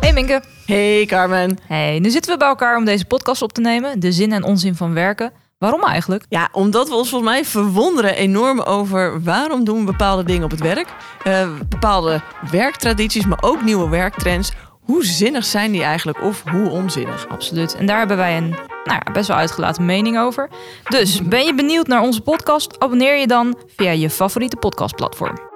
Hey 0.00 0.12
Minke. 0.12 0.42
Hey 0.66 1.04
Carmen. 1.06 1.58
Hey, 1.66 1.98
nu 1.98 2.10
zitten 2.10 2.32
we 2.32 2.38
bij 2.38 2.48
elkaar 2.48 2.76
om 2.76 2.84
deze 2.84 3.04
podcast 3.04 3.42
op 3.42 3.52
te 3.52 3.60
nemen. 3.60 4.00
De 4.00 4.12
zin 4.12 4.32
en 4.32 4.44
onzin 4.44 4.74
van 4.74 4.94
werken. 4.94 5.32
Waarom 5.58 5.82
eigenlijk? 5.84 6.24
Ja, 6.28 6.48
omdat 6.52 6.88
we 6.88 6.94
ons 6.94 7.08
volgens 7.08 7.30
mij 7.30 7.44
verwonderen 7.44 8.14
enorm 8.14 8.60
over 8.60 9.22
waarom 9.22 9.64
doen 9.64 9.78
we 9.78 9.84
bepaalde 9.84 10.24
dingen 10.24 10.44
op 10.44 10.50
het 10.50 10.60
werk. 10.60 10.88
Uh, 11.26 11.48
bepaalde 11.68 12.20
werktradities, 12.50 13.26
maar 13.26 13.42
ook 13.42 13.62
nieuwe 13.62 13.88
werktrends. 13.88 14.52
Hoe 14.80 15.04
zinnig 15.04 15.44
zijn 15.44 15.72
die 15.72 15.82
eigenlijk 15.82 16.22
of 16.22 16.42
hoe 16.50 16.68
onzinnig? 16.68 17.28
Absoluut. 17.28 17.74
En 17.74 17.86
daar 17.86 17.98
hebben 17.98 18.16
wij 18.16 18.36
een 18.36 18.69
nou 18.90 19.02
ja, 19.04 19.12
best 19.12 19.28
wel 19.28 19.36
uitgelaten 19.36 19.84
mening 19.84 20.18
over. 20.18 20.48
Dus 20.88 21.22
ben 21.22 21.44
je 21.44 21.54
benieuwd 21.54 21.86
naar 21.86 22.02
onze 22.02 22.20
podcast? 22.20 22.78
Abonneer 22.78 23.16
je 23.16 23.26
dan 23.26 23.56
via 23.76 23.90
je 23.90 24.10
favoriete 24.10 24.56
podcastplatform. 24.56 25.49